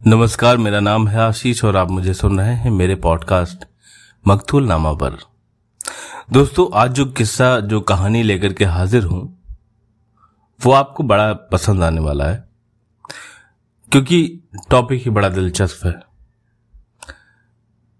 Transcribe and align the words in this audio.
नमस्कार, 0.00 0.56
मेरा 0.56 0.80
नाम 0.80 1.06
है 1.08 1.18
आशीष 1.18 1.62
और 1.64 1.76
आप 1.76 1.90
मुझे 1.90 2.12
सुन 2.14 2.40
रहे 2.40 2.54
हैं 2.54 2.70
मेरे 2.70 2.94
पॉडकास्ट 2.94 3.64
मकतूल 4.24 4.66
नामा 4.66 4.92
पर। 4.92 5.16
दोस्तों, 6.32 6.68
आज 6.74 6.90
जो 6.90 7.04
किस्सा, 7.06 7.48
जो 7.60 7.80
कहानी 7.80 8.22
लेकर 8.22 8.52
के 8.52 8.64
हाजिर 8.64 9.04
हूँ, 9.04 9.22
वो 10.60 10.72
आपको 10.72 11.02
बड़ा 11.02 11.32
पसंद 11.52 11.82
आने 11.82 12.00
वाला 12.00 12.24
है, 12.24 12.48
क्योंकि 13.92 14.22
टॉपिक 14.70 15.02
ही 15.04 15.10
बड़ा 15.10 15.28
दिलचस्प 15.28 15.86
है। 15.86 15.94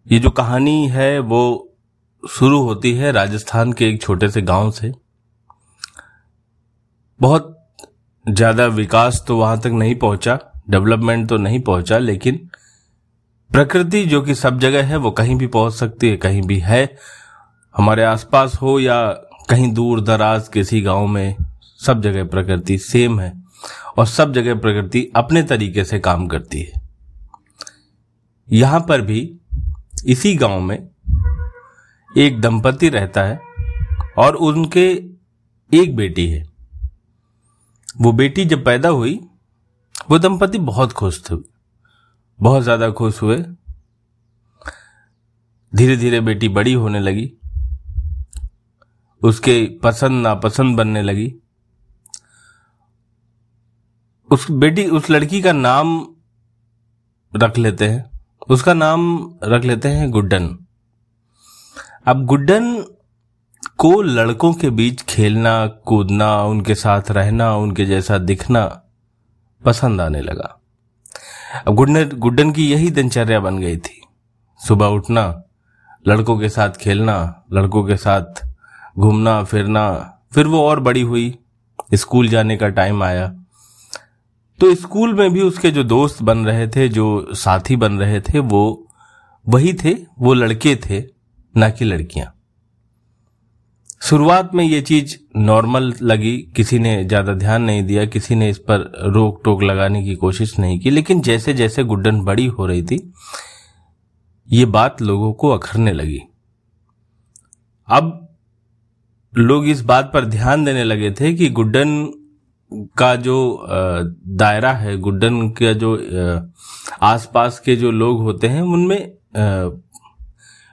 ये 0.07 0.19
जो 0.19 0.31
कहानी 0.31 0.89
है, 0.89 1.19
वो 1.19 1.77
शुरू 2.23 2.63
होती 2.63 2.95
है 2.95 3.13
राजस्थान 3.13 3.73
के 3.73 3.89
एक 3.89 4.03
छोटे 4.03 4.29
से 4.29 4.43
गाँव 4.43 4.71
से। 4.71 4.93
बहुत 7.21 7.57
ज़्यादा 8.27 8.67
विकास 8.67 9.25
तो 9.29 9.37
वहाँ 9.37 9.61
तक 9.61 9.71
नहीं 9.75 9.95
पहुँचा 9.95 10.39
डेवलपमेंट 10.71 11.29
तो 11.29 11.37
नहीं 11.37 11.61
पहुँचा, 11.61 11.99
लेकिन 11.99 12.49
प्रकृति 13.51 14.05
जो 14.05 14.23
कि 14.23 14.35
सब 14.35 14.59
जगह 14.59 14.85
है, 14.85 14.97
वो 14.97 15.11
कहीं 15.11 15.37
भी 15.37 15.47
पहुँच 15.47 15.73
सकती 15.73 16.09
है, 16.09 16.17
कहीं 16.17 16.43
भी 16.43 16.59
है। 16.59 16.97
हमारे 17.77 18.03
आसपास 18.03 18.59
हो 18.63 18.81
या 18.81 19.11
कहीं 19.51 19.73
दूर 19.73 20.01
दराज 20.01 20.49
किसी 20.49 20.81
गाँव 20.81 21.07
में, 21.07 21.37
सब 21.81 22.03
जगह 22.03 22.25
प्रकृति 22.25 22.79
सेम 22.79 23.21
है, 23.21 23.33
और 23.99 24.07
सब 24.07 24.33
जगह 24.33 24.55
प्रकृति 24.55 25.13
अपने 25.17 25.43
तरीके 25.43 25.85
से 25.85 25.99
काम 25.99 26.27
करती 26.27 26.61
है। 26.61 26.81
यहाँ 28.53 28.81
पर 28.81 29.01
भी 29.01 29.39
इसी 30.07 30.35
गाँव 30.35 30.61
में 30.61 30.89
एक 32.19 32.41
दंपति 32.41 32.89
रहता 32.89 33.23
है, 33.23 33.41
और 34.19 34.35
उनके 34.35 34.91
एक 35.73 35.97
बेटी 35.97 36.27
है। 36.27 36.45
वो 38.01 38.13
बेटी 38.13 38.45
जब 38.45 38.65
पैदा 38.65 38.89
हुई 38.89 39.21
वो 40.11 40.19
दंपति 40.19 40.59
बहुत 40.59 40.93
खुश 40.93 41.31
थे। 41.31 41.35
बहुत 42.41 42.63
ज़्यादा 42.63 42.91
खुश 42.91 43.23
हुए। 43.23 43.45
धीरे 45.77 45.97
धीरे 45.97 46.21
बेटी 46.21 46.49
बड़ी 46.49 46.73
होने 46.73 47.01
लगी। 47.01 47.33
उसके 49.23 49.79
पसंद 49.83 50.23
नापसंद 50.23 50.77
बनने 50.77 51.03
लगी। 51.03 51.35
उस 54.33 54.51
बेटी, 54.51 54.87
उस 54.87 55.11
लड़की 55.11 55.43
का 55.43 55.53
नाम 55.53 56.15
रख 57.37 57.59
लेते 57.59 57.89
हैं। 57.89 58.21
उसका 58.49 58.75
नाम 58.75 59.35
रख 59.45 59.65
लेते 59.65 59.89
हैं 59.89 60.11
गुड्डन। 60.11 60.59
अब 62.07 62.25
गुड्डन 62.25 62.85
को 63.79 64.03
लड़कों 64.03 64.55
के 64.55 64.71
बीच 64.71 65.03
खेलना, 65.03 65.67
कूदना, 65.67 66.43
उनके 66.43 66.75
साथ 66.75 67.11
रहना, 67.11 67.57
उनके 67.57 67.85
जैसा 67.85 68.19
दिखना 68.19 68.83
पसंद 69.67 70.01
आने 70.01 70.21
लगा। 70.21 70.61
अब 71.69 71.75
गुड्डन 71.75 72.09
गुड्डन 72.09 72.53
की 72.53 72.73
यही 72.73 72.91
दिनचर्या 72.91 73.41
बन 73.41 73.59
गई 73.59 73.77
थी। 73.77 74.03
सुबह 74.69 74.87
उठना, 74.87 75.43
लड़कों 76.09 76.39
के 76.39 76.49
साथ 76.49 76.71
खेलना, 76.71 77.45
लड़कों 77.53 77.85
के 77.85 77.97
साथ 77.97 78.49
घूमना, 78.99 79.45
फिरना, 79.45 80.19
फिर 80.33 80.47
वो 80.47 80.63
और 80.63 80.81
बड़ी 80.81 81.03
हुई। 81.03 81.39
स्कूल 81.95 82.29
जाने 82.29 82.57
का 82.57 82.69
टाइम 82.69 83.03
आया। 83.03 83.29
तो 84.61 84.75
स्कूल 84.75 85.15
में 85.15 85.33
भी 85.33 85.41
उसके 85.43 85.71
जो 85.71 85.85
दोस्त 85.85 86.23
बन 86.23 86.39
रहे 86.39 86.69
थे, 86.69 86.89
जो 86.89 87.29
साथी 87.33 87.77
बन 87.77 87.93
रहे 87.93 88.21
थे, 88.21 88.39
वो, 88.39 88.89
वही 89.49 89.75
थे, 89.75 89.95
वो 90.19 90.35
लड़के 90.35 90.77
थे, 90.77 91.05
ना 91.57 91.71
कि 91.71 91.85
लड़कियाँ। 91.85 92.36
शुरुआत 94.07 94.51
में 94.55 94.63
ये 94.65 94.81
चीज़ 94.81 95.17
नॉर्मल 95.37 95.93
लगी, 96.03 96.37
किसी 96.57 96.79
ने 96.79 97.05
ज़्यादा 97.05 97.33
ध्यान 97.35 97.63
नहीं 97.63 97.83
दिया, 97.83 98.05
किसी 98.07 98.35
ने 98.35 98.49
इस 98.51 98.59
पर 98.69 98.81
रोक 99.07 99.41
टोक 99.45 99.63
लगाने 99.63 100.03
की 100.05 100.15
कोशिश 100.15 100.59
नहीं 100.59 100.79
की, 100.81 100.91
लेकिन 100.91 101.21
जैसे 101.21 101.55
जैसे 101.55 101.85
गुड्डन 101.85 102.21
बड़ी 102.21 102.47
हो 102.49 102.67
रही 102.67 102.83
थी, 102.83 102.99
ये 104.49 104.65
बात 104.67 105.03
लोगों 105.03 105.33
को 105.33 105.51
अखरने 105.51 105.93
लगी। 105.93 106.21
अब 107.89 108.29
लोग 109.33 109.67
इस 109.69 109.81
बात 109.85 110.11
पर 110.15 110.25
ध्यान 110.27 110.65
देने 110.65 110.85
लगे 110.85 111.11
थे 111.11 111.33
कि 111.35 111.49
गुड्डन 111.51 111.97
का 112.99 113.15
जो 113.17 113.67
दायरा 113.69 114.73
है, 114.75 114.97
गुड्डन 114.99 115.49
का 115.53 115.73
जो 115.75 115.97
आसपास 117.03 117.59
के 117.59 117.77
जो 117.77 117.91
लोग 117.93 118.21
होते 118.21 118.49
हैं, 118.49 118.63
उनमें 118.63 119.13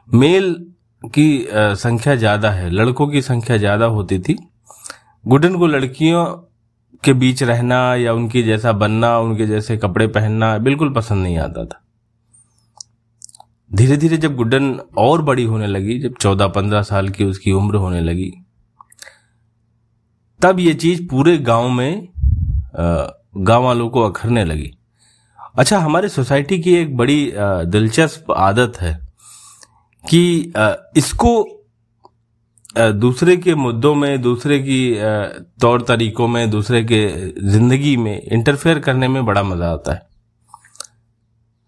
मेल 0.10 0.56
की 1.04 1.46
संख्या 1.52 2.16
ज़्यादा 2.16 2.50
है, 2.52 2.70
लड़कों 2.70 3.08
की 3.08 3.22
संख्या 3.22 3.58
ज़्यादा 3.58 3.86
होती 3.88 4.20
थी। 4.20 4.38
गुडन 5.24 5.56
को 5.56 5.68
लड़कियों 5.68 6.26
के 7.04 7.14
बीच 7.14 7.44
रहना 7.44 7.78
या 7.96 8.14
उनकी 8.14 8.44
जैसा 8.44 8.72
बनना, 8.74 9.18
उनके 9.20 9.46
जैसे 9.48 9.78
कपड़े 9.78 10.08
पहनना 10.10 10.58
बिल्कुल 10.60 10.94
पसंद 10.94 11.24
नहीं 11.24 11.38
आता 11.40 11.66
था। 11.66 11.80
धीरे 13.72 13.98
धीरे 13.98 14.18
जब 14.18 14.36
गुड्डन 14.36 14.80
और 14.98 15.22
बड़ी 15.22 15.44
होने 15.44 15.68
लगी, 15.68 16.00
जब 16.00 16.16
चौदह 16.16 16.48
पंद्रह 16.50 16.82
साल 16.84 17.10
की 17.10 17.24
उसकी 17.26 17.52
उम्र 17.52 17.76
होने 17.78 18.02
लगी, 18.02 18.32
तब 20.40 20.60
ये 20.60 20.74
चीज़ 20.76 21.08
पूरे 21.08 21.38
गाँव 21.40 21.70
में 21.70 22.08
गाँव 22.76 23.64
वालों 23.64 23.90
को 23.90 24.02
अखरने 24.02 24.44
लगी। 24.46 24.72
अच्छा 25.56 25.78
हमारे 25.80 26.10
सोसाइटी 26.10 26.60
की 26.60 26.74
एक 26.76 26.96
बड़ी 26.98 27.32
दिलचस्प 27.36 28.32
आदत 28.32 28.78
है। 28.82 29.00
कि 30.04 30.54
इसको 30.98 31.34
दूसरे 32.78 33.36
के 33.38 33.56
मुद्दों 33.56 33.94
में, 33.96 34.22
दूसरे 34.22 34.60
की 34.60 34.96
तौर 35.62 35.82
तरीकों 35.82 36.28
में, 36.28 36.50
दूसरे 36.50 36.84
के 36.84 37.08
ज़िंदगी 37.50 37.96
में 37.98 38.22
इंटरफेयर 38.22 38.80
करने 38.80 39.08
में 39.08 39.26
बड़ा 39.26 39.44
मज़ा 39.44 39.72
आता 39.72 39.94
है। 39.94 40.02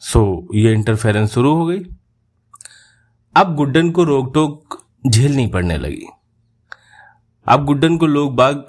सो 0.01 0.47
ये 0.55 0.73
इंटरफेरेंस 0.73 1.33
शुरू 1.33 1.53
हो 1.55 1.65
गई। 1.65 1.79
अब 3.35 3.55
गुड्डन 3.55 3.91
को 3.91 4.03
रोक 4.03 4.33
टोक 4.33 4.77
झेलनी 5.07 5.47
पड़ने 5.47 5.77
लगी। 5.77 6.05
अब 7.47 7.65
गुड्डन 7.65 7.97
को 7.97 8.05
लोग 8.07 8.35
बाग 8.35 8.65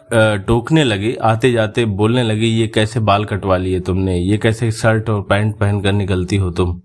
टोकने 0.47 0.85
लगे 0.85 1.17
आते 1.25 1.51
जाते 1.53 1.85
बोलने 1.87 2.23
लगे, 2.23 2.47
ये 2.47 2.67
कैसे 2.69 3.01
बाल 3.01 3.25
कटवा 3.25 3.57
लिए 3.57 3.81
तुमने? 3.81 4.19
ये 4.19 4.39
कैसे 4.39 4.71
शर्ट 4.73 5.09
और 5.11 5.23
पैंट 5.23 5.57
पहनकर 5.59 5.93
निकलती 5.93 6.37
हो 6.37 6.51
तुम? 6.51 6.81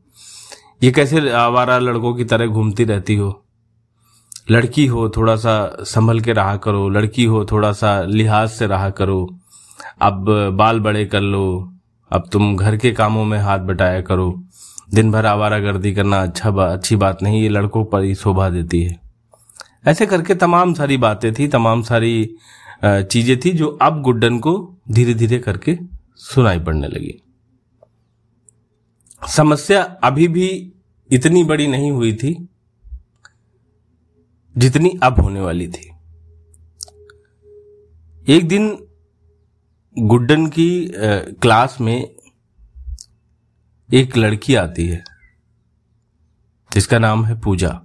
ये 0.81 0.92
कैसे 0.92 1.30
आवारा 1.30 1.78
लड़कों 1.80 2.14
की 2.16 2.25
तरह 2.25 2.47
घूमती 2.47 2.84
रहती 2.84 3.16
हो? 3.16 3.44
लड़की 4.52 4.86
हो 4.86 5.08
थोड़ा 5.09 5.36
सा 5.36 5.53
संभल 5.86 6.19
के 6.19 6.34
रहा 6.34 6.56
करो। 6.58 6.88
लड़की 6.90 7.24
हो 7.24 7.44
थोड़ा 7.46 7.72
सा 7.72 8.02
लिहाज 8.03 8.50
से 8.50 8.68
रहा 8.68 8.90
करो। 8.90 9.28
अब 10.02 10.25
बाल 10.58 10.80
बड़े 10.80 11.06
कर 11.06 11.22
लो। 11.22 11.44
अब 12.12 12.28
तुम 12.31 12.56
घर 12.58 12.78
के 12.78 12.91
कामों 12.91 13.25
में 13.25 13.38
हाथ 13.40 13.59
बटाया 13.59 14.02
करो। 14.02 14.34
दिन 14.94 15.12
भर 15.12 15.25
आवारा 15.25 15.59
गर्दी 15.59 15.94
करना 15.94 16.22
अच्छा 16.22 16.52
बा, 16.52 16.66
अच्छी 16.66 16.96
बात 16.96 17.24
नहीं 17.24 17.41
ये 17.41 17.50
लड़कों 17.50 17.86
पर 17.86 18.03
ही 18.03 18.16
शोभा 18.16 18.50
देती 18.50 18.84
है। 18.84 19.00
ऐसे 19.88 20.06
करके 20.06 20.36
तमाम 20.36 20.74
सारी 20.74 20.97
बातें 20.97 21.34
थी 21.34 21.47
तमाम 21.47 21.81
सारी 21.84 22.36
चीज़ें 22.86 23.40
थी 23.40 23.52
जो 23.52 23.68
अब 23.81 24.02
गुड्डन 24.02 24.40
को 24.40 24.53
धीरे 24.91 25.14
धीरे 25.14 25.40
करके 25.40 25.78
सुनाई 26.18 26.59
पड़ने 26.59 26.88
लगी। 26.88 27.22
समस्या 29.22 29.82
अभी 30.04 30.28
भी 30.28 30.48
इतनी 31.09 31.44
बड़ी 31.44 31.68
नहीं 31.68 31.92
हुई 31.92 32.14
थी 32.14 32.34
जितनी 34.56 34.90
अब 35.04 35.20
होने 35.22 35.42
वाली 35.42 35.68
थी। 35.68 35.90
एक 38.28 38.48
दिन 38.48 38.68
गुड्डन 39.96 40.48
की 40.48 40.92
क्लास 40.94 41.78
में 41.82 42.16
एक 43.90 44.18
लड़की 44.18 44.56
आती 44.56 44.88
है, 44.88 45.04
जिसका 46.72 47.00
नाम 47.00 47.26
है 47.26 47.40
पूजा। 47.40 47.80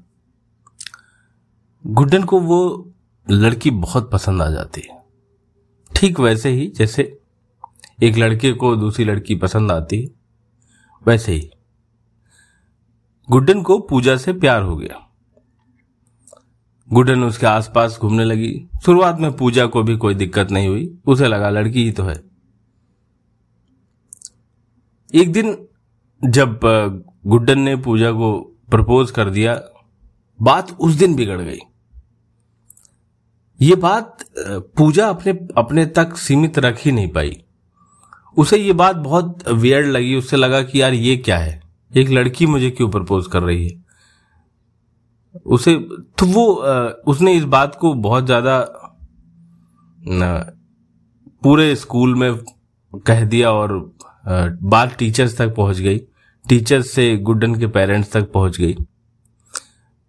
गुड्डन 1.85 2.25
को 2.25 2.41
वो 2.41 2.93
लड़की 3.27 3.71
बहुत 3.71 4.11
पसंद 4.11 4.43
आ 4.43 4.49
जाती 4.51 4.81
है। 4.81 4.99
ठीक 5.91 6.21
वैसे 6.21 6.51
ही 6.51 6.67
जैसे 6.77 7.03
एक 8.03 8.17
लड़के 8.17 8.53
को 8.53 8.75
दूसरी 8.77 9.05
लड़की 9.05 9.35
पसंद 9.37 9.73
आती 9.73 10.03
है 10.03 10.16
वैसे 11.07 11.33
ही। 11.33 11.51
गुड्डन 13.29 13.63
को 13.63 13.79
पूजा 13.81 14.17
से 14.17 14.33
प्यार 14.33 14.63
हो 14.63 14.77
गया। 14.77 15.03
गुड्डन 16.89 17.25
उसके 17.25 17.47
आसपास 17.47 17.99
घूमने 18.01 18.25
लगी। 18.25 18.69
शुरुआत 18.85 19.21
में 19.21 19.31
पूजा 19.37 19.67
को 19.67 19.83
भी 19.83 19.97
कोई 19.97 20.15
दिक्कत 20.15 20.51
नहीं 20.51 20.69
हुई। 20.69 20.99
उसे 21.07 21.29
लगा 21.29 21.51
लड़की 21.51 21.85
ही 21.85 21.93
तो 21.93 22.03
है। 22.03 22.23
एक 25.15 25.33
दिन 25.33 25.57
जब 26.23 26.61
गुड्डन 27.27 27.61
ने 27.61 27.77
पूजा 27.77 28.11
को 28.13 28.33
प्रपोज 28.71 29.11
कर 29.11 29.31
दिया, 29.31 29.55
बात 30.39 30.71
उस 30.73 30.95
दिन 30.95 31.15
बिगड़ 31.17 31.41
गई। 31.41 31.59
ये 33.61 33.77
बात 33.77 34.25
पूजा 34.77 35.09
अपने 35.09 35.33
अपने 35.57 35.87
तक 35.87 36.17
सीमित 36.17 36.59
रख 36.59 36.81
ही 36.81 36.93
नहीं 36.93 37.09
पाई। 37.09 37.43
उसे 38.37 38.57
ये 38.59 38.73
बात 38.75 38.97
बहुत 38.99 39.49
वियर्ड 39.51 39.87
लगी, 39.87 40.15
उससे 40.17 40.37
लगा 40.37 40.63
कि 40.63 40.81
यार 40.83 40.95
ये 40.95 41.17
क्या 41.19 41.39
है? 41.39 41.61
एक 41.93 42.09
लड़की 42.11 42.47
मुझे 42.47 42.71
क्यों 42.71 42.89
प्रपोज 42.91 43.27
कर 43.27 43.43
रही 43.43 43.69
है? 43.69 43.85
उसे 45.37 45.75
तो 46.19 46.27
वो 46.27 46.45
उसने 47.07 47.33
इस 47.35 47.45
बात 47.47 47.75
को 47.75 47.93
बहुत 47.95 48.27
ज़्यादा 48.27 48.59
पूरे 51.43 51.75
स्कूल 51.77 52.15
में 52.15 52.35
कह 53.07 53.25
दिया 53.25 53.51
और 53.53 53.73
बात 54.27 54.97
टीचर्स 54.99 55.37
तक 55.39 55.55
पहुँच 55.57 55.79
गई। 55.79 55.99
टीचर्स 56.47 56.91
से 56.91 57.17
गुड्डन 57.19 57.55
के 57.55 57.67
पेरेंट्स 57.69 58.13
तक 58.13 58.31
पहुँच 58.33 58.57
गई। 58.61 58.77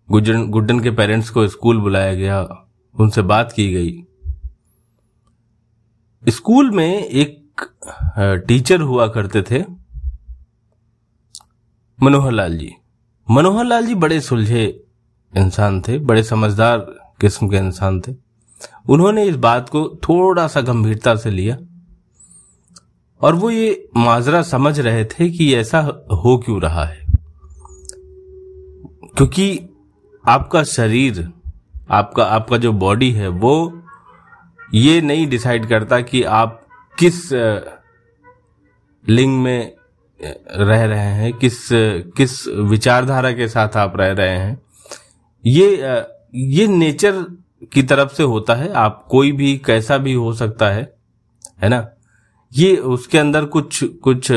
गुड्डन 0.10 0.48
गुड्डन 0.50 0.80
के 0.80 0.92
पेरेंट्स 0.92 1.30
को 1.30 1.48
स्कूल 1.48 1.78
बुलाया 1.78 2.14
गया, 2.14 2.42
उनसे 2.96 3.22
बात 3.24 3.52
की 3.52 3.72
गई। 3.74 4.04
स्कूल 6.24 6.72
में 6.72 7.04
एक 7.04 7.37
टीचर 8.20 8.82
हुआ 8.82 9.08
करते 9.08 9.42
थे, 9.42 9.64
मनोहर 12.04 12.32
लाल 12.32 12.58
जी। 12.58 12.76
मनोहर 13.32 13.66
लाल 13.66 13.88
जी 13.88 13.96
बड़े 13.96 14.22
सुलझे 14.22 14.84
इंसान 15.38 15.82
थे, 15.82 16.00
बड़े 16.00 16.24
समझदार 16.24 16.78
किस्म 17.22 17.50
के 17.50 17.58
इंसान 17.58 18.02
थे। 18.02 18.16
उन्होंने 18.90 19.24
इस 19.24 19.36
बात 19.36 19.70
को 19.70 20.00
थोड़ा 20.04 20.48
सा 20.48 20.62
गंभीरता 20.62 21.16
से 21.16 21.30
लिया। 21.30 21.58
और 23.22 23.36
वो 23.36 23.50
ये 23.50 23.90
माजरा 23.96 24.42
समझ 24.42 24.80
रहे 24.80 25.06
थे 25.06 25.30
कि 25.30 25.56
ऐसा 25.56 25.80
हो 26.12 26.38
क्यों 26.38 26.62
रहा 26.62 26.86
है। 26.86 27.06
क्योंकि 29.18 29.70
आपका 30.28 30.64
शरीर, 30.64 31.32
आपका 31.90 32.24
आपका 32.24 32.58
जो 32.58 32.74
बॉडी 32.74 33.12
है, 33.12 33.28
वो 33.28 33.84
ये 34.74 35.02
नहीं 35.02 35.28
डिसाइड 35.28 35.70
करता 35.70 36.02
कि 36.02 36.24
आप 36.24 36.67
किस 37.00 37.30
लिंग 39.06 39.42
में 39.44 39.76
रह 40.20 40.84
रहे 40.84 41.12
हैं, 41.14 41.34
किस 41.34 41.58
किस 42.18 42.48
विचारधारा 42.48 43.32
के 43.32 43.48
साथ 43.48 43.78
आप 43.78 43.98
रह 43.98 44.12
रहे 44.12 44.38
हैं, 44.38 44.60
ये 45.44 46.06
ये 46.36 46.68
नेचर 46.68 47.24
की 47.74 47.84
तरफ़ 47.84 48.14
से 48.14 48.24
होता 48.24 48.56
है, 48.56 48.72
आप 48.74 49.06
कोई 49.10 49.32
भी, 49.32 49.58
कैसा 49.58 49.98
भी 49.98 50.14
हो 50.14 50.34
सकता 50.34 50.70
है 50.70 50.94
है 51.64 51.70
ना? 51.70 51.88
ये, 52.52 52.76
उसके 52.76 53.18
अंदर 53.18 53.46
कुछ 53.46 53.84
कुछ 54.04 54.32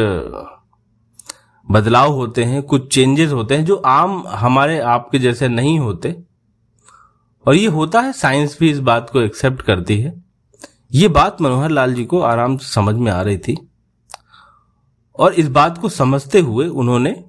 बदलाव 1.69 2.13
होते 2.13 2.45
हैं, 2.45 2.63
कुछ 2.63 2.93
चेंजेस 2.95 3.33
होते 3.33 3.57
हैं, 3.57 3.65
जो 3.65 3.77
आम 3.77 4.23
हमारे 4.29 4.79
आपके 4.79 5.19
जैसे 5.19 5.49
नहीं 5.49 5.79
होते, 5.79 6.15
और 7.47 7.55
ये 7.55 7.67
होता 7.69 8.01
है 8.01 8.13
साइंस 8.13 8.57
भी 8.61 8.71
इस 8.71 8.79
बात 8.81 9.11
को 9.11 9.21
एक्सेप्ट 9.21 9.63
करती 9.63 10.01
है 10.01 10.13
ये 10.93 11.09
बात 11.09 11.41
मनोहर 11.41 11.71
लाल 11.71 11.95
जी 11.95 12.05
को 12.05 12.21
आराम 12.21 12.57
से 12.57 12.73
समझ 12.73 12.95
में 12.95 13.13
आ 13.13 13.23
रही 13.23 13.39
थी 13.39 13.71
और 15.19 15.35
इस 15.35 15.49
बात 15.49 15.79
को 15.79 15.89
समझते 15.89 16.41
हुए 16.41 16.67
उन्होंने 16.69 17.25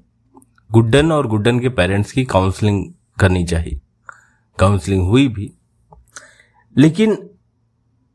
गुड्डन 0.71 1.11
और 1.11 1.27
गुड्डन 1.27 1.59
के 1.59 1.69
पेरेंट्स 1.69 2.11
की 2.11 2.25
काउंसलिंग 2.25 2.93
करनी 3.19 3.43
चाहिए। 3.43 3.81
काउंसलिंग 4.59 5.07
हुई 5.07 5.27
भी। 5.27 5.53
लेकिन 6.77 7.29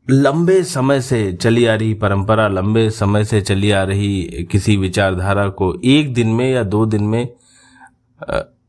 लंबे 0.09 0.63
समय 0.63 1.01
से 1.01 1.33
चली 1.33 1.65
आ 1.65 1.75
रही 1.75 1.93
परंपरा, 1.93 2.47
लंबे 2.47 2.89
समय 2.89 3.25
से 3.25 3.41
चली 3.41 3.71
आ 3.71 3.83
रही 3.83 4.47
किसी 4.51 4.77
विचारधारा 4.77 5.49
को 5.49 5.81
एक 5.83 6.13
दिन 6.13 6.27
में 6.27 6.51
या 6.51 6.63
दो 6.63 6.85
दिन 6.85 7.03
में 7.03 7.33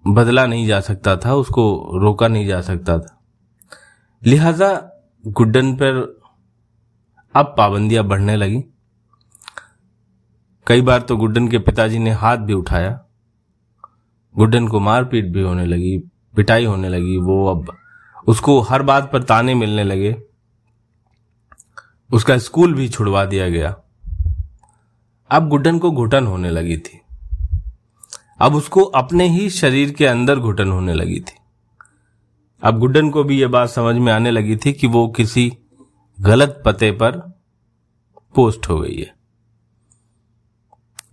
बदला 0.07 0.47
नहीं 0.47 0.67
जा 0.67 0.81
सकता 0.81 1.17
था, 1.17 1.35
उसको 1.35 1.91
रोका 1.95 2.29
नहीं 2.29 2.47
जा 2.47 2.61
सकता 2.61 2.99
था। 2.99 3.21
लिहाजा 4.27 5.01
गुड्डन 5.27 5.75
पर 5.75 6.18
अब 7.39 7.55
पाबंदियाँ 7.59 8.05
बढ़ने 8.05 8.37
लगी। 8.37 8.65
कई 10.67 10.81
बार 10.81 11.01
तो 11.01 11.17
गुड्डन 11.17 11.49
के 11.49 11.59
पिताजी 11.59 11.99
ने 11.99 12.11
हाथ 12.11 12.37
भी 12.37 12.53
उठाया। 12.53 13.05
गुड्डन 14.37 14.69
को 14.69 14.81
मारपीट 14.81 15.25
भी 15.25 15.43
होने 15.43 15.67
लगी, 15.67 15.99
पिटाई 16.37 16.65
होने 16.65 16.89
लगी, 16.89 17.17
वो 17.17 17.47
अब 17.47 17.77
उसको 18.27 18.61
हर 18.61 18.83
बात 18.83 19.13
पर 19.13 19.23
ताने 19.23 19.55
मिलने 19.55 19.85
लगे। 19.85 20.23
उसका 22.13 22.39
स्कूल 22.39 22.75
भी 22.75 22.89
छुड़वा 22.89 23.25
दिया 23.25 23.49
गया। 23.49 23.77
अब 25.31 25.49
गुड्डन 25.49 25.79
को 25.79 25.91
घुटन 25.91 26.27
होने 26.27 26.51
लगी 26.51 26.77
थी। 26.77 27.01
अब 28.41 28.55
उसको 28.55 28.83
अपने 28.83 29.29
ही 29.29 29.51
शरीर 29.51 29.93
के 29.93 30.07
अंदर 30.07 30.39
घुटन 30.39 30.69
होने 30.69 30.95
लगी 30.95 31.21
थी। 31.21 31.37
अब 32.63 32.79
गुड्डन 32.79 33.11
को 33.11 33.25
भी 33.25 33.41
यह 33.41 33.49
बात 33.49 33.69
समझ 33.69 33.97
में 33.97 34.13
आने 34.13 34.31
लगी 34.31 34.57
थी 34.57 34.73
कि 34.73 34.87
वो 34.87 35.09
किसी 35.09 35.59
गलत 36.21 36.63
पते 36.67 36.93
पर 36.93 37.28
पोस्ट 38.35 38.69
हो 38.69 38.81
गई 38.81 38.97
है। 38.97 39.15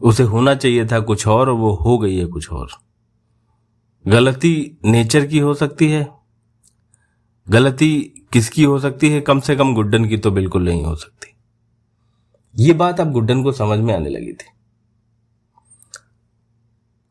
उसे 0.02 0.24
होना 0.24 0.56
चाहिए 0.56 0.86
था 0.86 1.00
कुछ 1.00 1.28
और 1.28 1.50
वो 1.50 1.74
हो 1.74 1.98
गई 1.98 2.18
है 2.18 2.26
कुछ 2.26 2.52
और। 2.52 2.70
गलती 4.08 4.78
नेचर 4.86 5.26
की 5.26 5.40
हो 5.40 5.54
सकती 5.54 5.92
है। 5.92 6.08
गलती 7.50 8.14
किसकी 8.34 8.64
हो 8.64 8.80
सकती 8.80 9.10
है? 9.10 9.22
कम 9.22 9.40
से 9.40 9.56
कम 9.56 9.74
गुड्डन 9.74 10.10
की 10.10 10.18
तो 10.18 10.32
बिल्कुल 10.32 10.66
नहीं 10.66 10.84
हो 10.84 10.96
सकती। 10.96 11.36
ये 12.60 12.74
बात 12.74 13.00
अब 13.00 13.12
गुड्डन 13.12 13.44
को 13.44 13.52
समझ 13.52 13.80
में 13.80 13.94
आने 13.94 14.10
लगी 14.10 14.34
थी। 14.34 14.46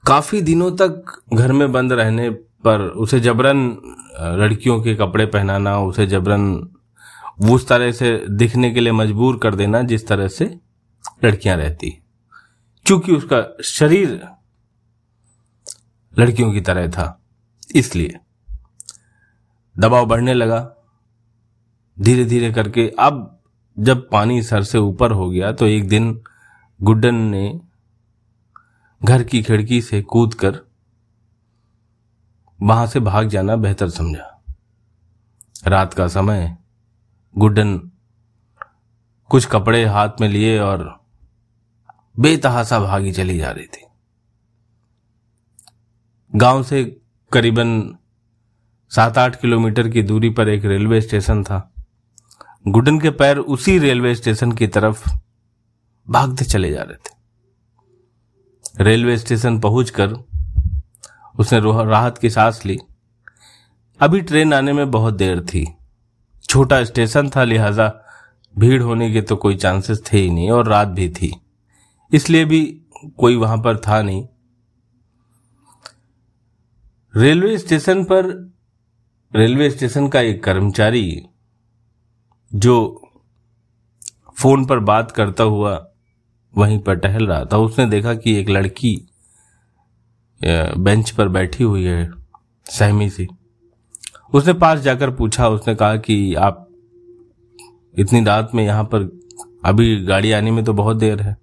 काफ़ी 0.06 0.40
दिनों 0.42 0.70
तक 0.70 1.22
घर 1.34 1.52
में 1.52 1.72
बंद 1.72 1.92
रहने 1.92 2.30
पर 2.30 2.80
उसे 2.80 3.20
जबरन 3.20 3.78
लड़कियों 4.20 4.82
के 4.82 4.94
कपड़े 4.94 5.26
पहनाना, 5.26 5.80
उसे 5.80 6.06
जबरन 6.06 6.73
उस 7.38 7.66
तरह 7.68 7.92
से 7.92 8.16
दिखने 8.30 8.70
के 8.70 8.80
लिए 8.80 8.92
मजबूर 8.92 9.38
कर 9.38 9.54
देना 9.54 9.82
जिस 9.82 10.06
तरह 10.08 10.28
से 10.28 10.44
लड़कियाँ 11.24 11.56
रहती 11.56 11.90
क्योंकि 12.86 13.12
उसका 13.12 13.42
शरीर 13.64 14.20
लड़कियों 16.14 16.52
की 16.52 16.60
तरह 16.60 16.88
था, 16.88 17.20
इसलिए 17.74 18.18
दबाव 19.76 20.06
बढ़ने 20.06 20.34
लगा। 20.34 20.60
धीरे 21.96 22.24
धीरे 22.24 22.52
करके 22.52 22.88
अब 22.98 23.30
जब 23.76 24.08
पानी 24.10 24.42
सर 24.42 24.62
से 24.62 24.78
ऊपर 24.78 25.10
हो 25.10 25.28
गया 25.30 25.52
तो 25.52 25.66
एक 25.66 25.88
दिन 25.88 26.12
गुड्डन 26.80 27.14
ने 27.14 27.60
घर 29.02 29.22
की 29.22 29.42
खिड़की 29.42 29.80
से 29.82 30.00
कूद 30.02 30.34
कर 30.34 30.58
वहाँ 32.60 32.86
से 32.86 33.00
भाग 33.00 33.28
जाना 33.28 33.56
बेहतर 33.56 33.88
समझा। 33.90 34.30
रात 35.66 35.94
का 35.94 36.06
समय 36.08 36.56
गुड्डन 37.38 37.78
कुछ 39.28 39.46
कपड़े 39.46 39.84
हाथ 39.84 40.08
में 40.20 40.28
लिए 40.28 40.58
और 40.58 41.04
बेतहासा 42.18 42.80
भागी 42.80 43.12
चली 43.12 43.38
जा 43.38 43.50
रही 43.50 43.66
थी। 43.66 43.86
गाँव 46.36 46.62
से 46.62 47.00
करीबन 47.32 47.96
सात 48.90 49.18
आठ 49.18 49.40
किलोमीटर 49.40 49.88
की 49.88 50.02
दूरी 50.02 50.30
पर 50.30 50.48
एक 50.48 50.64
रेलवे 50.64 51.00
स्टेशन 51.00 51.44
था। 51.44 51.74
गुडन 52.68 53.00
के 53.00 53.10
पैर 53.10 53.38
उसी 53.38 53.78
रेलवे 53.78 54.14
स्टेशन 54.14 54.52
की 54.52 54.66
तरफ़ 54.66 55.10
भागते 56.08 56.44
चले 56.44 56.70
जा 56.70 56.82
रहे 56.82 56.96
थे। 56.96 57.14
रेलवे 58.84 59.18
स्टेशन 59.18 59.60
पहुंचकर 59.60 60.12
उसने 61.38 61.84
राहत 61.84 62.18
की 62.18 62.30
सांस 62.30 62.66
ली। 62.66 62.78
अभी 64.00 64.20
ट्रेन 64.20 64.54
आने 64.54 64.72
में 64.72 64.90
बहुत 64.90 65.14
देर 65.14 65.40
थी। 65.40 65.76
छोटा 66.54 66.82
स्टेशन 66.84 67.28
था 67.30 67.42
लिहाजा, 67.44 67.88
भीड़ 68.54 68.82
होने 68.82 69.10
के 69.12 69.20
तो 69.22 69.36
कोई 69.36 69.56
चांसेस 69.56 70.02
थे 70.12 70.18
ही 70.18 70.30
नहीं 70.30 70.50
और 70.50 70.68
रात 70.68 70.88
भी 70.88 71.08
थी। 71.10 71.32
इसलिए 72.12 72.44
भी 72.44 72.60
कोई 73.18 73.36
वहाँ 73.36 73.56
पर 73.58 73.76
था 73.78 74.00
नहीं। 74.02 74.26
रेलवे 77.14 77.56
स्टेशन 77.58 78.04
पर, 78.04 78.26
रेलवे 79.32 79.70
स्टेशन 79.70 80.08
का 80.08 80.20
एक 80.20 80.42
कर्मचारी, 80.44 81.26
जो 82.52 83.00
फ़ोन 84.38 84.66
पर 84.66 84.78
बात 84.84 85.10
करता 85.10 85.44
हुआ 85.44 85.76
वहीं 86.54 86.78
पर 86.78 86.94
टहल 86.96 87.26
रहा 87.26 87.44
था, 87.44 87.56
उसने 87.58 87.86
देखा 87.86 88.14
कि 88.14 88.36
एक 88.36 88.48
लड़की 88.48 88.96
बेंच 90.40 91.10
पर 91.10 91.28
बैठी 91.28 91.64
हुई 91.64 91.84
है, 91.84 92.10
सहमी 92.66 93.10
सी। 93.10 93.28
उसने 94.32 94.52
पास 94.52 94.80
जाकर 94.80 95.10
पूछा, 95.10 95.48
उसने 95.48 95.74
कहा 95.74 95.96
कि 95.96 96.34
आप 96.34 96.68
इतनी 97.94 98.24
रात 98.24 98.50
में 98.54 98.64
यहाँ 98.64 98.84
पर, 98.84 99.08
अभी 99.64 100.04
गाड़ी 100.04 100.32
आने 100.32 100.50
में 100.50 100.64
तो 100.64 100.72
बहुत 100.72 100.96
देर 100.96 101.20
है। 101.22 101.36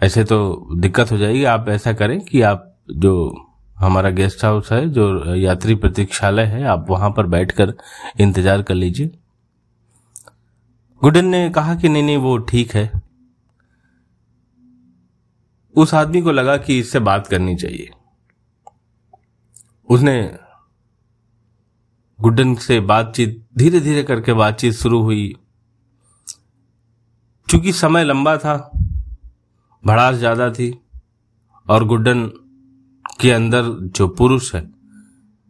ऐसे 0.00 0.24
तो 0.24 0.68
दिक्कत 0.72 1.10
हो 1.12 1.18
जाएगी, 1.18 1.44
आप 1.44 1.68
ऐसा 1.68 1.92
करें 1.92 2.20
कि 2.20 2.40
आप 2.42 2.64
जो 2.90 3.44
हमारा 3.76 4.10
गेस्ट 4.10 4.44
हाउस 4.44 4.72
है, 4.72 4.88
जो 4.90 5.34
यात्री 5.34 5.74
प्रतीक्षालय 5.74 6.44
है, 6.44 6.62
आप 6.64 6.86
वहाँ 6.90 7.10
पर 7.10 7.26
बैठकर 7.26 7.74
इंतज़ार 8.20 8.62
कर 8.62 8.74
लीजिए। 8.74 9.10
गुडन 11.02 11.26
ने 11.26 11.48
कहा 11.50 11.74
कि 11.74 11.88
नहीं 11.88 12.02
नहीं, 12.02 12.16
वो 12.16 12.36
ठीक 12.38 12.74
है। 12.74 12.90
उस 15.74 15.94
आदमी 15.94 16.20
को 16.22 16.32
लगा 16.32 16.56
कि 16.56 16.78
इससे 16.78 16.98
बात 17.00 17.26
करनी 17.26 17.54
चाहिए। 17.56 17.90
उसने 19.88 20.18
गुड्डन 22.18 22.54
से 22.54 22.78
बातचीत 22.80 23.44
धीरे 23.58 23.80
धीरे 23.80 24.02
करके 24.02 24.32
बातचीत 24.32 24.74
शुरू 24.74 25.02
हुई। 25.02 25.34
चूँकि 27.48 27.72
समय 27.72 28.04
लंबा 28.04 28.36
था, 28.36 28.56
भड़ास 29.84 30.16
ज़्यादा 30.16 30.50
थी, 30.50 30.70
और 31.66 31.84
गुड्डन 31.84 32.26
के 33.20 33.30
अंदर 33.30 33.62
जो 33.96 34.08
पुरुष 34.08 34.54
है, 34.54 34.62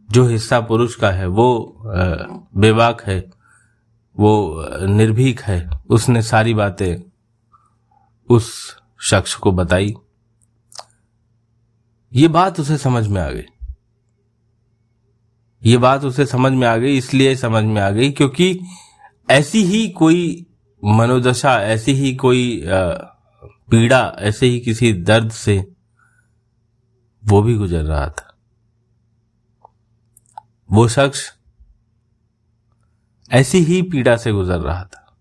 जो 0.08 0.26
हिस्सा 0.26 0.60
पुरुष 0.60 0.94
का 0.94 1.10
है, 1.10 1.26
वो 1.26 1.82
बेबाक 2.56 3.02
है, 3.02 3.18
वो 4.16 4.86
निर्भीक 4.86 5.40
है, 5.40 5.70
उसने 5.90 6.22
सारी 6.22 6.54
बातें 6.54 6.96
उस 8.28 8.50
शख्स 9.00 9.34
को 9.34 9.52
बताई। 9.52 9.94
ये 12.12 12.28
बात 12.28 12.60
उसे 12.60 12.76
समझ 12.78 13.06
में 13.08 13.20
आ 13.22 13.30
गई। 13.30 13.44
ये 15.64 15.78
बात 15.78 16.04
उसे 16.04 16.26
समझ 16.26 16.52
में 16.52 16.68
आ 16.68 16.76
गई, 16.76 16.96
इसलिए 16.96 17.36
समझ 17.36 17.64
में 17.64 17.80
आ 17.82 17.90
गई, 17.90 18.10
क्योंकि 18.10 18.60
ऐसी 19.30 19.64
ही 19.64 19.88
कोई 19.88 20.46
मनोदशा, 20.84 21.62
ऐसी 21.62 21.92
ही 21.92 22.14
कोई 22.16 22.64
पीड़ा, 23.70 24.14
ऐसे 24.18 24.46
ही 24.46 24.60
किसी 24.60 24.92
दर्द 24.92 25.30
से 25.30 25.72
वो 27.24 27.42
भी 27.42 27.54
गुजर 27.54 27.82
रहा 27.82 28.08
था। 28.10 28.38
वो 30.72 30.88
शख्स 30.88 31.32
ऐसी 33.32 33.58
ही 33.58 33.82
पीड़ा 33.82 34.16
से 34.16 34.32
गुजर 34.32 34.58
रहा 34.58 34.84
था। 34.84 35.16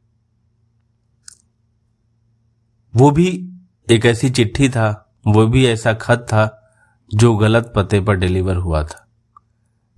वो 2.95 3.11
भी 3.11 3.53
एक 3.91 4.05
ऐसी 4.05 4.29
चिट्ठी 4.29 4.69
था, 4.69 5.15
वो 5.27 5.47
भी 5.47 5.65
ऐसा 5.67 5.93
खत 5.93 6.17
था, 6.17 6.71
जो 7.15 7.35
गलत 7.37 7.73
पते 7.75 8.01
पर 8.01 8.15
डिलीवर 8.15 8.55
हुआ 8.55 8.83
था। 8.83 9.06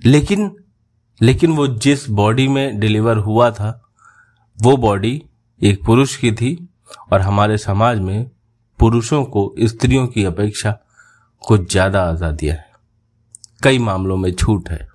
लेकिन 0.02 0.52
लेकिन 1.22 1.52
वो 1.52 1.68
जिस 1.68 2.10
बॉडी 2.10 2.48
में 2.48 2.80
डिलीवर 2.80 3.18
हुआ 3.18 3.50
था, 3.52 3.70
वो 4.60 4.76
बॉडी 4.78 5.22
एक 5.62 5.84
पुरुष 5.86 6.16
की 6.16 6.32
थी 6.32 6.70
और 7.14 7.22
हमारे 7.22 7.58
समाज 7.58 8.00
में 8.00 8.30
पुरुषों 8.80 9.24
को 9.24 9.54
स्त्रियों 9.60 10.08
की 10.08 10.24
अपेक्षा 10.24 10.78
कुछ 11.42 11.72
ज़्यादा 11.72 12.04
आजादियाँ 12.04 12.56
है। 12.56 12.68
कई 13.64 13.80
मामलों 13.80 14.18
में 14.18 14.32
छूट 14.32 14.70
है। 14.70 14.88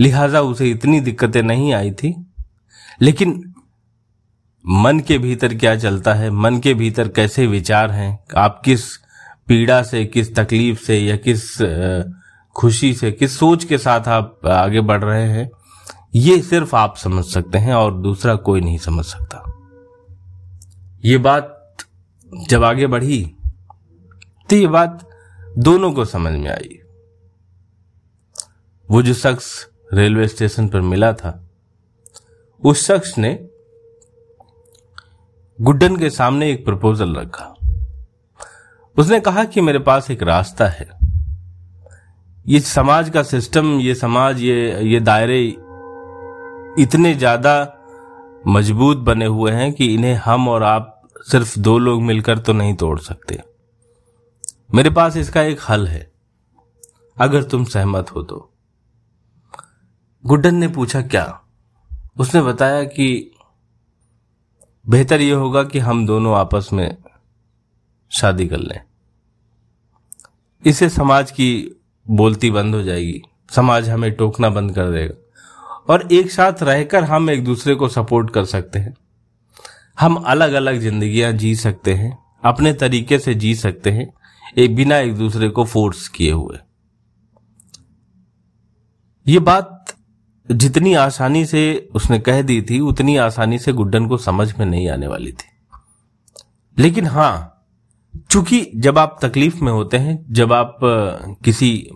लिहाजा 0.00 0.40
उसे 0.40 0.70
इतनी 0.70 1.00
दिक्कतें 1.00 1.42
नहीं 1.42 1.72
आई 1.74 1.90
थी, 1.92 2.14
लेकिन 3.02 3.54
मन 4.64 5.00
के 5.00 5.18
भीतर 5.18 5.54
क्या 5.54 5.76
चलता 5.76 6.14
है, 6.14 6.30
मन 6.30 6.58
के 6.60 6.74
भीतर 6.74 7.08
कैसे 7.08 7.46
विचार 7.46 7.90
हैं, 7.90 8.18
आप 8.36 8.62
किस 8.64 8.96
पीड़ा 9.48 9.82
से, 9.82 10.04
किस 10.04 10.34
तकलीफ़ 10.34 10.80
से 10.80 10.98
या 10.98 11.16
किस 11.16 11.56
खुशी 12.56 12.92
से, 12.94 13.10
किस 13.12 13.38
सोच 13.38 13.64
के 13.64 13.78
साथ 13.78 14.08
आप 14.08 14.46
आगे 14.46 14.80
बढ़ 14.80 15.04
रहे 15.04 15.28
हैं, 15.28 15.50
ये 16.14 16.40
सिर्फ़ 16.42 16.76
आप 16.76 16.96
समझ 16.96 17.24
सकते 17.24 17.58
हैं 17.58 17.74
और 17.74 17.94
दूसरा 17.94 18.34
कोई 18.36 18.60
नहीं 18.60 18.78
समझ 18.78 19.04
सकता। 19.04 19.44
ये 21.04 21.18
बात 21.18 21.76
जब 22.48 22.64
आगे 22.64 22.86
बढ़ी 22.86 23.24
तो 24.50 24.56
ये 24.56 24.66
बात 24.66 25.08
दोनों 25.58 25.92
को 25.92 26.04
समझ 26.04 26.32
में 26.32 26.50
आई। 26.50 26.78
वो 28.88 29.02
जो 29.02 29.14
शख्स 29.14 29.68
रेलवे 29.92 30.28
स्टेशन 30.28 30.68
पर 30.68 30.80
मिला 30.80 31.12
था, 31.12 31.48
उस 32.62 32.86
शख्स 32.86 33.18
ने 33.18 33.48
गुड्डन 35.58 35.96
के 35.96 36.10
सामने 36.10 36.50
एक 36.52 36.64
प्रपोजल 36.64 37.14
रखा। 37.14 37.54
उसने 38.96 39.20
कहा 39.20 39.44
कि 39.44 39.60
मेरे 39.60 39.78
पास 39.78 40.10
एक 40.10 40.22
रास्ता 40.22 40.66
है। 40.66 41.01
ये 42.46 42.60
समाज 42.60 43.10
का 43.10 43.22
सिस्टम 43.22 43.66
ये 43.80 43.94
समाज, 43.94 44.40
ये 44.40 44.84
ये 44.84 45.00
दायरे 45.00 45.42
इतने 46.82 47.14
ज़्यादा 47.14 47.54
मज़बूत 48.46 48.98
बने 48.98 49.26
हुए 49.26 49.52
हैं 49.52 49.72
कि 49.72 49.86
इन्हें 49.94 50.14
हम 50.14 50.48
और 50.48 50.62
आप 50.62 50.88
सिर्फ़ 51.26 51.58
दो 51.58 51.76
लोग 51.78 52.02
मिलकर 52.02 52.38
तो 52.38 52.52
नहीं 52.52 52.74
तोड़ 52.74 52.98
सकते। 53.00 53.38
मेरे 54.74 54.90
पास 54.90 55.16
इसका 55.16 55.42
एक 55.42 55.60
हल 55.68 55.86
है, 55.88 56.10
अगर 57.16 57.42
तुम 57.42 57.64
सहमत 57.64 58.10
हो 58.10 58.22
तो। 58.22 58.48
गुड्डन 60.24 60.54
ने 60.54 60.68
पूछा, 60.68 61.02
क्या? 61.02 61.40
उसने 62.16 62.40
बताया 62.42 62.82
कि 62.84 63.30
बेहतर 64.84 65.20
यह 65.20 65.36
होगा 65.36 65.62
कि 65.64 65.78
हम 65.78 66.06
दोनों 66.06 66.34
आपस 66.36 66.68
में 66.72 66.96
शादी 68.12 68.46
कर 68.48 68.58
लें। 68.58 68.80
इससे 70.62 70.88
समाज 70.88 71.30
की 71.30 71.78
बोलती 72.10 72.50
बंद 72.50 72.74
हो 72.74 72.82
जाएगी। 72.82 73.22
समाज 73.50 73.88
हमें 73.88 74.12
टोकना 74.12 74.50
बंद 74.50 74.74
कर 74.74 74.90
देगा। 74.90 75.14
और 75.88 76.08
एक 76.12 76.30
साथ 76.30 76.62
रहकर 76.62 77.04
हम 77.04 77.30
एक 77.30 77.44
दूसरे 77.44 77.74
को 77.74 77.88
सपोर्ट 77.88 78.30
कर 78.30 78.44
सकते 78.44 78.78
हैं। 78.78 78.94
हम 80.00 80.14
अलग 80.14 80.52
अलग 80.52 80.80
जिंदगियाँ 80.80 81.32
जी 81.32 81.54
सकते 81.54 81.94
हैं, 81.94 82.18
अपने 82.44 82.72
तरीके 82.72 83.18
से 83.18 83.34
जी 83.34 83.54
सकते 83.54 83.90
हैं, 83.90 84.14
एक 84.56 84.76
बिना 84.76 84.96
एक 84.98 85.16
दूसरे 85.16 85.48
को 85.48 85.64
फोर्स 85.64 86.08
किए 86.08 86.32
हुए। 86.32 86.58
ये 89.28 89.38
बात 89.38 89.94
जितनी 90.50 90.94
आसानी 90.94 91.46
से 91.46 91.88
उसने 91.94 92.18
कह 92.18 92.42
दी 92.42 92.62
थी, 92.62 92.80
उतनी 92.80 93.16
आसानी 93.16 93.58
से 93.58 93.72
गुड्डन 93.72 94.06
को 94.06 94.16
समझ 94.16 94.58
में 94.58 94.66
नहीं 94.66 94.88
आने 94.88 95.06
वाली 95.06 95.32
थी। 95.32 95.78
लेकिन 96.78 97.06
हाँ 97.06 97.51
चूँकि 98.30 98.60
जब 98.76 98.98
आप 98.98 99.18
तकलीफ़ 99.22 99.62
में 99.64 99.72
होते 99.72 99.96
हैं, 99.96 100.24
जब 100.30 100.52
आप 100.52 100.78
किसी 101.44 101.88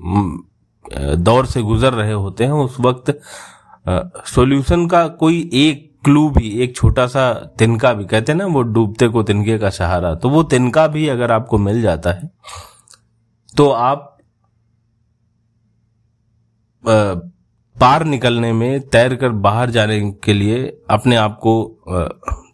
दौर 1.19 1.47
से 1.47 1.63
गुजर 1.63 1.93
रहे 1.93 2.13
होते 2.13 2.45
हैं, 2.45 2.53
उस 2.53 2.77
वक्त 2.81 3.19
सॉल्यूशन 4.27 4.87
का 4.89 5.07
कोई 5.09 5.41
एक 5.55 5.85
क्लू 6.05 6.29
भी, 6.31 6.51
एक 6.63 6.77
छोटा 6.77 7.07
सा 7.07 7.33
तिनका 7.59 7.93
भी, 7.93 8.05
कहते 8.05 8.33
हैं 8.33 8.39
ना, 8.39 8.47
वो 8.47 8.63
डूबते 8.63 9.09
को 9.09 9.23
तिनके 9.23 9.59
का 9.59 9.71
सहारा 9.71 10.15
तो 10.15 10.29
वो 10.31 10.43
तिनका 10.45 10.87
भी 10.89 11.07
अगर 11.09 11.33
आपको 11.33 11.59
मिल 11.59 11.81
जाता 11.83 12.13
है 12.13 12.31
तो 13.55 13.71
आप 13.71 14.13
पार 17.77 18.05
निकलने 18.05 18.53
में 18.53 18.81
तैर 18.89 19.15
कर 19.17 19.29
बाहर 19.45 19.71
जाने 19.71 20.01
के 20.25 20.33
लिए 20.33 20.63
अपने 20.91 21.17
आप 21.17 21.39
को 21.43 21.55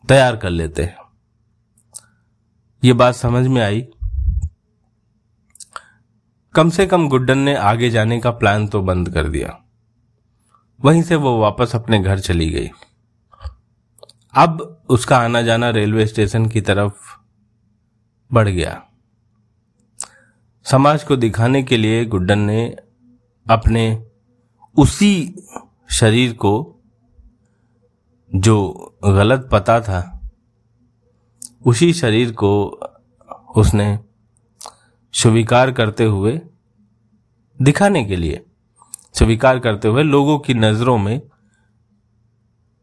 तैयार 0.08 0.36
कर 0.36 0.50
लेते 0.50 0.82
हैं। 0.82 0.96
ये 2.84 2.92
बात 2.92 3.14
समझ 3.14 3.46
में 3.46 3.62
आई। 3.62 3.88
कम 6.54 6.70
से 6.70 6.86
कम 6.86 7.08
गुड्डन 7.08 7.38
ने 7.38 7.54
आगे 7.54 7.90
जाने 7.90 8.20
का 8.20 8.30
प्लान 8.30 8.68
तो 8.68 8.82
बंद 8.82 9.10
कर 9.10 9.28
दिया। 9.28 9.64
वहीं 10.84 11.02
से 11.02 11.14
वो 11.14 11.38
वापस 11.38 11.74
अपने 11.74 11.98
घर 11.98 12.18
चली 12.18 12.50
गई। 12.50 12.70
अब 14.34 14.82
उसका 14.88 15.18
आना 15.18 15.42
जाना 15.42 15.70
रेलवे 15.70 16.06
स्टेशन 16.06 16.46
की 16.46 16.60
तरफ़ 16.60 16.94
बढ़ 18.32 18.48
गया। 18.48 18.82
समाज 20.64 21.04
को 21.04 21.16
दिखाने 21.16 21.62
के 21.62 21.76
लिए 21.76 22.04
गुड्डन 22.04 22.38
ने 22.38 22.76
अपने 23.50 24.06
उसी 24.78 25.34
शरीर 25.90 26.32
को, 26.32 26.80
जो 28.34 28.72
गलत 29.04 29.48
पता 29.52 29.80
था 29.80 30.21
उसी 31.64 31.92
शरीर 31.92 32.32
को 32.32 32.52
उसने 33.56 33.98
स्वीकार 35.14 35.72
करते 35.72 36.04
हुए 36.04 36.40
दिखाने 37.60 38.04
के 38.04 38.16
लिए, 38.16 38.44
स्वीकार 39.14 39.58
करते 39.58 39.88
हुए 39.88 40.02
लोगों 40.02 40.38
की 40.38 40.54
नज़रों 40.54 40.96
में 40.98 41.20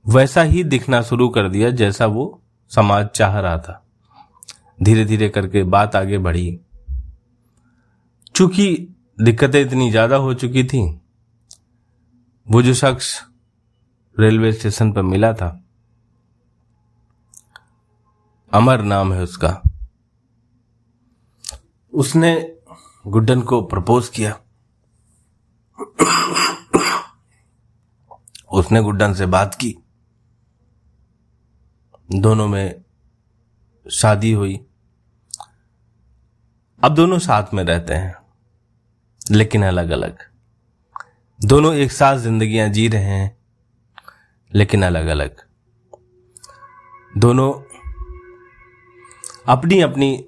वैसा 0.05 0.41
ही 0.41 0.63
दिखना 0.63 1.01
शुरू 1.01 1.27
कर 1.29 1.49
दिया 1.49 1.69
जैसा 1.71 2.05
वो 2.05 2.41
समाज 2.71 3.07
चाह 3.07 3.39
रहा 3.39 3.57
था। 3.57 3.83
धीरे 4.83 5.05
धीरे 5.05 5.29
करके 5.29 5.63
बात 5.65 5.95
आगे 5.95 6.17
बढ़ी। 6.17 6.59
चूँकि 8.35 8.95
दिक्कतें 9.17 9.61
इतनी 9.61 9.89
ज़्यादा 9.91 10.15
हो 10.15 10.33
चुकी 10.33 10.63
थी, 10.63 10.81
वो 12.47 12.61
जो 12.61 12.73
शख्स 12.73 13.13
रेलवे 14.17 14.51
स्टेशन 14.53 14.91
पर 14.91 15.01
मिला 15.01 15.33
था 15.33 15.49
अमर 18.53 18.81
नाम 18.81 19.13
है 19.13 19.21
उसका। 19.21 19.61
उसने 21.93 22.57
गुड्डन 23.07 23.41
को 23.41 23.61
प्रपोज 23.61 24.07
किया। 24.09 24.39
उसने 28.51 28.81
गुड्डन 28.81 29.13
से 29.13 29.25
बात 29.25 29.55
की। 29.55 29.75
दोनों 32.11 32.47
में 32.47 32.81
शादी 33.91 34.31
हुई। 34.31 34.55
अब 36.83 36.95
दोनों 36.95 37.19
साथ 37.19 37.53
में 37.53 37.63
रहते 37.63 37.93
हैं, 37.93 38.15
लेकिन 39.31 39.63
अलग 39.63 39.89
अलग 39.89 40.17
दोनों 41.39 41.73
एक 41.75 41.91
साथ 41.91 42.17
जिंदगियाँ 42.17 42.69
जी 42.69 42.87
रहे 42.87 43.03
हैं, 43.03 43.37
लेकिन 44.53 44.85
अलग 44.85 45.05
अलग 45.05 45.35
दोनों 47.17 47.68
अपनी 49.49 49.79
अपनी 49.81 50.25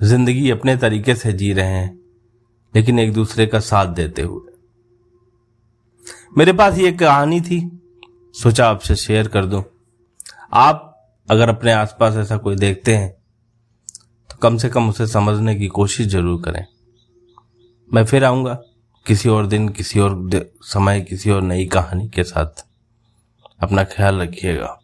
ज़िंदगी 0.00 0.50
अपने 0.50 0.76
तरीके 0.76 1.14
से 1.14 1.32
जी 1.32 1.52
रहे 1.52 1.66
हैं, 1.66 1.98
लेकिन 2.74 2.98
एक 2.98 3.12
दूसरे 3.12 3.46
का 3.46 3.58
साथ 3.60 3.86
देते 3.94 4.22
हुए। 4.22 4.52
मेरे 6.38 6.52
पास 6.52 6.78
ये 6.78 6.92
कहानी 6.94 7.40
थी, 7.40 7.60
सोचा 8.34 8.68
आपसे 8.68 8.96
शेयर 8.96 9.28
कर 9.28 9.44
दूँ। 9.44 9.62
आप 10.54 10.84
अगर 11.28 11.48
अपने 11.48 11.72
आसपास 11.72 12.16
ऐसा 12.16 12.36
कोई 12.38 12.56
देखते 12.56 12.96
हैं 12.96 13.10
तो 14.30 14.36
कम 14.38 14.56
से 14.56 14.68
कम 14.68 14.88
उसे 14.88 15.06
समझने 15.06 15.54
की 15.54 15.66
कोशिश 15.68 16.06
ज़रूर 16.08 16.42
करें। 16.42 16.64
मैं 17.90 18.04
फिर 18.04 18.24
आऊँगा 18.24 18.54
किसी 19.06 19.28
और 19.28 19.46
दिन, 19.46 19.68
किसी 19.70 20.00
और 20.00 20.50
समय, 20.64 21.00
किसी 21.00 21.30
और 21.30 21.42
नई 21.42 21.66
कहानी 21.68 22.08
के 22.08 22.24
साथ। 22.24 22.64
अपना 23.60 23.84
ख्याल 23.86 24.20
रखिएगा। 24.20 24.78